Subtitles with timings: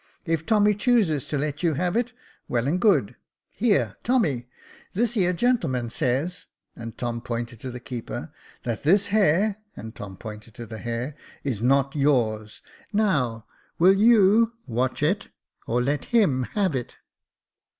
[0.25, 2.11] If Tommy chooses to let you have it,
[2.47, 3.15] well and good.
[3.51, 4.47] Here, Tommy,
[4.95, 8.33] this here gentleman says" (and Tom pointed to the keeper)"
[8.63, 13.45] that this hare" (and Tom pointed to the hare) *' is not yours; now
[13.77, 15.27] will you * watch it,'
[15.67, 16.95] or let him have it